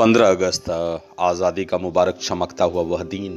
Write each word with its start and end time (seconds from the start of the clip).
पंद्रह 0.00 0.28
अगस्त 0.28 0.68
आज़ादी 1.20 1.64
का 1.64 1.78
मुबारक 1.78 2.18
चमकता 2.18 2.64
हुआ 2.64 2.82
वह 2.82 3.02
दिन। 3.04 3.34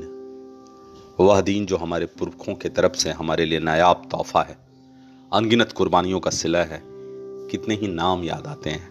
वह 1.20 1.42
दिन 1.42 1.66
जो 1.66 1.78
हमारे 1.78 2.06
पुरखों 2.20 2.56
के 2.56 2.70
तरफ़ 2.70 2.94
से 2.94 3.12
हमारे 3.12 3.46
लिए 3.46 3.60
नायाब 3.60 4.08
तोहफा 4.12 4.42
है। 4.42 4.56
अनगिनत 5.32 5.72
कुर्बानियों 5.72 6.20
का 6.20 6.32
सिला 6.32 6.64
है। 6.64 6.82
कितने 7.52 7.76
ही 7.76 7.88
नाम 7.90 8.24
याद 8.24 8.48
आते 8.48 8.70
हैं। 8.70 8.90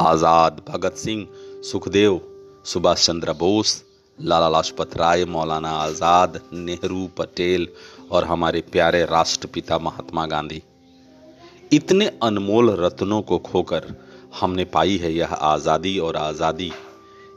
आज़ाद 0.00 0.60
भगत 0.68 0.96
सिंह, 0.96 1.26
सुखदेव, 1.62 2.20
सुभाष 2.64 3.06
चंद्र 3.06 3.32
बोस, 3.38 3.82
लाला 4.18 4.48
लाजपत 4.48 4.96
राय, 4.96 5.24
मौलाना 5.26 5.70
आज़ाद, 5.78 6.40
नेहरू, 6.52 7.08
पटेल 7.18 7.68
और 8.10 8.24
हमारे 8.24 8.60
प्यारे 8.72 9.04
राष्ट्रपिता 9.06 9.78
महात्मा 9.80 10.26
गांधी। 10.28 10.62
इतने 11.72 12.12
अनमोल 12.22 12.76
रत्नों 12.80 13.22
को 13.22 13.38
खोकर 13.46 13.94
हमने 14.40 14.64
पाई 14.70 14.96
है 14.96 15.12
यह 15.14 15.42
आज़ादी 15.48 15.98
और 15.98 16.16
आज़ादी। 16.28 16.72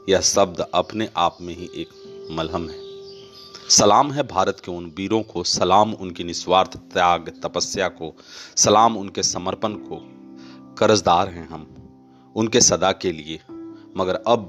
यह 0.08 0.20
शब्द 0.20 0.60
अपने 0.74 1.08
आप 1.16 1.38
में 1.40 1.54
ही 1.56 1.70
एक 1.74 1.88
मलहम 2.30 2.68
है। 2.68 2.78
सलाम 3.68 4.12
है 4.12 4.22
भारत 4.22 4.60
के 4.64 4.70
उन 4.70 4.92
वीरों 4.96 5.22
को, 5.22 5.42
सलाम 5.44 5.92
उनकी 5.92 6.24
निस्वार्थ 6.24 6.76
त्याग, 6.76 7.40
तपस्या 7.42 7.88
को, 7.88 8.16
सलाम 8.56 8.96
उनके 8.96 9.22
समर्पण 9.22 9.72
को। 9.72 9.96
कर्जदार 10.78 11.28
हैं 11.28 11.48
हम, 11.48 11.66
उनके 12.36 12.60
सदा 12.60 12.92
के 12.92 13.12
लिए। 13.12 13.40
मगर 13.96 14.14
अब 14.14 14.46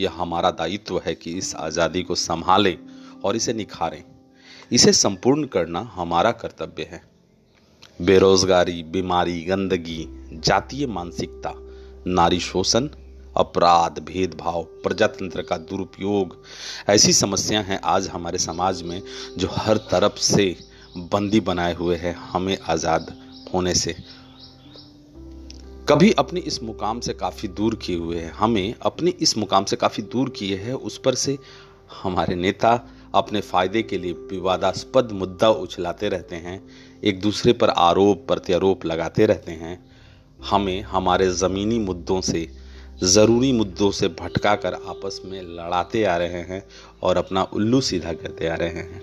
यह 0.00 0.12
हमारा 0.12 0.50
दायित्व 0.50 1.00
है 1.06 1.14
कि 1.14 1.32
इस 1.32 1.54
आज़ादी 1.54 2.02
को 2.02 2.14
संभालें 2.14 2.78
और 3.24 3.36
इसे 3.36 3.52
निखारें। 3.52 4.04
इसे 4.72 4.92
संपूर्ण 4.92 5.44
करना 5.44 5.80
हमारा 5.80 6.30
कर्तव्य 6.32 6.82
है। 6.82 7.02
बेरोजगारी, 8.02 8.82
बीमारी, 8.82 9.42
गंदगी, 9.42 10.06
जातीय 10.32 10.86
मानसिकता, 10.86 11.52
नारी 12.06 12.40
शोषण 12.40 12.88
अपराध, 13.36 13.98
भेदभाव, 13.98 14.62
प्रजातंत्र 14.82 15.42
का 15.42 15.56
दुरुपयोग, 15.56 16.36
ऐसी 16.88 17.12
समस्या 17.12 17.60
हैं 17.60 17.80
आज 17.84 18.08
हमारे 18.08 18.38
समाज 18.38 18.82
में 18.82 19.00
जो 19.38 19.48
हर 19.52 19.76
तरफ़ 19.90 20.18
से 20.22 20.54
बंदी 20.96 21.40
बनाए 21.40 21.74
हुए 21.74 21.96
हैं 21.96 22.14
हमें 22.14 22.56
आज़ाद 22.58 23.14
होने 23.54 23.74
से। 23.74 23.94
कभी 25.88 26.10
अपने 26.12 26.40
इस 26.40 26.62
मुकाम 26.62 27.00
से 27.00 27.12
काफ़ी 27.14 27.48
दूर 27.48 27.74
किए 27.74 27.96
हुए 27.96 28.18
हैं। 28.18 28.32
हमें 28.32 28.74
अपने 28.82 29.10
इस 29.10 29.36
मुकाम 29.38 29.64
से 29.64 29.76
काफ़ी 29.76 30.02
दूर 30.02 30.30
किए 30.30 30.56
हैं, 30.56 30.74
उस 30.74 30.98
पर 30.98 31.14
से 31.14 31.38
हमारे 32.02 32.34
नेता 32.34 32.88
अपने 33.14 33.40
फ़ायदे 33.40 33.82
के 33.82 33.98
लिए 33.98 34.12
विवादास्पद 34.12 35.12
मुद्दा 35.12 35.50
उछलाते 35.50 36.08
रहते 36.08 36.36
हैं, 36.36 36.62
एक 37.04 37.20
दूसरे 37.20 37.52
पर 37.52 37.70
आरोप 37.70 38.24
प्रत्यारोप 38.28 38.84
लगाते 38.86 39.26
रहते 39.26 39.52
हैं। 39.52 39.78
हमें 40.44 40.82
हमारे 40.82 41.30
ज़मीनी 41.30 41.78
मुद्दों 41.78 42.20
से 42.20 42.46
ज़रूरी 43.02 43.52
मुद्दों 43.52 43.90
से 43.90 44.08
भटका 44.08 44.54
कर 44.54 44.74
आपस 44.74 45.20
में 45.24 45.42
लड़ाते 45.42 46.04
आ 46.04 46.16
रहे 46.16 46.40
हैं 46.42 46.62
और 47.02 47.16
अपना 47.16 47.42
उल्लू 47.42 47.80
सीधा 47.80 48.12
करते 48.12 48.48
आ 48.48 48.54
रहे 48.54 48.68
हैं। 48.68 49.02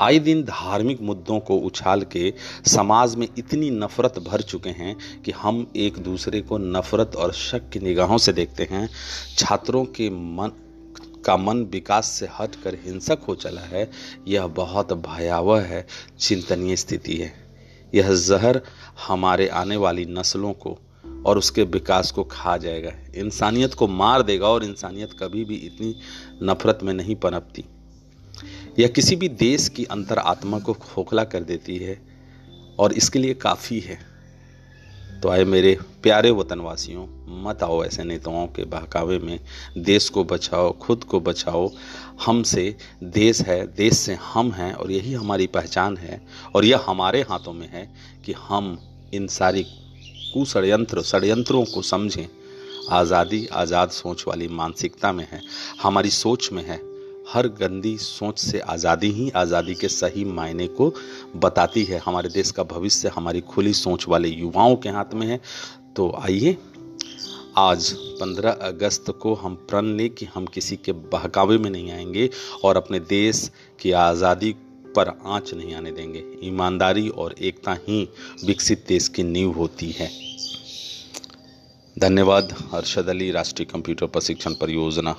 आए 0.00 0.18
दिन 0.18 0.42
धार्मिक 0.42 1.00
मुद्दों 1.00 1.40
को 1.40 1.56
उछाल 1.56 2.02
के 2.02 2.32
समाज 2.66 3.14
में 3.14 3.28
इतनी 3.38 3.70
नफरत 3.70 4.18
भर 4.18 4.40
चुके 4.40 4.70
हैं 4.70 5.22
कि 5.22 5.30
हम 5.30 5.72
एक 5.76 5.98
दूसरे 5.98 6.40
को 6.40 6.58
नफरत 6.58 7.16
और 7.16 7.32
शक 7.32 7.70
की 7.70 7.78
निगाहों 7.78 8.18
से 8.18 8.32
देखते 8.32 8.68
हैं। 8.70 8.88
छात्रों 9.38 9.84
के 9.84 10.10
मन, 10.10 10.50
का 11.26 11.36
मन 11.36 11.62
विकास 11.62 12.06
से 12.06 12.28
हटकर 12.40 12.74
हिंसक 12.74 13.18
हो 13.28 13.34
चला 13.34 13.60
है। 13.60 13.90
यह 14.28 14.46
बहुत 14.46 14.92
भयावह 14.92 15.60
है, 15.60 15.86
चिंतनीय 16.20 16.76
स्थिति 16.76 17.16
है। 17.16 17.32
यह 17.94 18.14
जहर 18.14 18.60
हमारे 19.06 19.48
आने 19.48 19.76
वाली 19.76 20.04
नस्लों 20.04 20.52
को 20.52 20.78
और 21.26 21.38
उसके 21.38 21.62
विकास 21.62 22.10
को 22.10 22.24
खा 22.24 22.56
जाएगा। 22.56 22.90
इंसानियत 23.14 23.74
को 23.74 23.88
मार 23.88 24.22
देगा 24.22 24.48
और 24.48 24.64
इंसानियत 24.64 25.10
कभी 25.12 25.44
भी 25.44 25.54
इतनी 25.54 25.96
नफरत 26.42 26.78
में 26.82 26.94
नहीं 26.94 27.16
पनपती। 27.16 27.64
यह 28.78 28.88
किसी 28.88 29.16
भी 29.16 29.28
देश 29.28 29.68
की 29.68 29.84
अंतर 29.84 30.18
आत्मा 30.18 30.58
को 30.58 30.72
खोखला 30.72 31.24
कर 31.24 31.42
देती 31.42 31.76
है 31.76 32.02
और 32.78 32.92
इसके 32.92 33.18
लिए 33.18 33.34
काफ़ी 33.34 33.80
है। 33.80 34.14
तो 35.22 35.28
आए 35.28 35.44
मेरे 35.44 35.78
प्यारे 36.02 36.30
वतनवासियों, 36.30 37.06
मत 37.44 37.62
आओ 37.62 37.84
ऐसे 37.84 38.04
नेताओं 38.04 38.46
के 38.46 38.64
बहकावे 38.64 39.18
में। 39.18 39.40
देश 39.78 40.08
को 40.08 40.24
बचाओ, 40.24 40.78
खुद 40.78 41.04
को 41.04 41.20
बचाओ। 41.20 41.70
हमसे 42.26 42.76
देश 43.02 43.40
है, 43.40 43.74
देश 43.74 43.94
से 43.94 44.14
हम 44.14 44.52
हैं 44.52 44.72
और 44.72 44.92
यही 44.92 45.12
हमारी 45.12 45.46
पहचान 45.46 45.96
है 45.96 46.26
और 46.54 46.64
यह 46.64 46.84
हमारे 46.86 47.22
हाथों 47.22 47.52
में 47.52 47.70
है 47.72 47.94
कि 48.24 48.32
हम 48.32 48.78
इन 49.14 49.26
सारी 49.26 49.66
कुषड्यंत्र 50.34 51.02
षड्यंत्रों 51.02 51.64
को 51.64 51.82
समझें। 51.82 52.26
आज़ादी, 52.90 53.46
आज़ाद 53.46 53.90
सोच 53.90 54.24
वाली 54.28 54.48
मानसिकता 54.48 55.12
में 55.12 55.26
है, 55.30 55.40
हमारी 55.82 56.10
सोच 56.10 56.50
में 56.52 56.64
है। 56.64 56.80
हर 57.28 57.46
गंदी 57.60 57.96
सोच 57.98 58.38
से 58.38 58.58
आज़ादी 58.60 59.10
ही 59.10 59.30
आज़ादी 59.30 59.74
के 59.74 59.88
सही 59.88 60.24
मायने 60.24 60.66
को 60.66 60.92
बताती 61.36 61.84
है। 61.84 62.00
हमारे 62.04 62.28
देश 62.28 62.50
का 62.50 62.62
भविष्य, 62.62 63.08
हमारी 63.08 63.40
खुली 63.40 63.72
सोच 63.72 64.08
वाले 64.08 64.28
युवाओं 64.28 64.76
के 64.76 64.88
हाथ 64.88 65.14
में 65.14 65.26
है। 65.26 65.40
तो 65.96 66.10
आइए, 66.20 66.56
आज 67.56 67.90
15 68.20 68.58
अगस्त 68.62 69.10
को 69.22 69.34
हम 69.34 69.54
प्रण 69.68 69.86
लें 69.96 70.08
कि 70.10 70.26
हम 70.34 70.46
किसी 70.46 70.76
के 70.76 70.92
बहकावे 70.92 71.58
में 71.58 71.70
नहीं 71.70 71.92
आएँगे 71.92 72.28
और 72.64 72.76
अपने 72.76 73.00
देश 73.00 73.50
की 73.80 73.92
आज़ादी 73.92 74.54
पर 74.96 75.08
आँच 75.26 75.54
नहीं 75.54 75.74
आने 75.74 75.92
देंगे। 75.92 76.24
ईमानदारी 76.42 77.08
और 77.08 77.34
एकता 77.40 77.74
ही 77.88 78.08
विकसित 78.44 78.84
देश 78.88 79.08
की 79.08 79.22
नींव 79.22 79.50
होती 79.50 79.90
है। 79.90 80.10
धन्यवाद, 81.98 82.54
अरशद 82.72 83.08
अली 83.08 83.30
राष्ट्रीय 83.30 83.66
कंप्यूटर 83.72 84.06
प्रशिक्षण 84.06 84.54
परियोजना। 84.54 85.16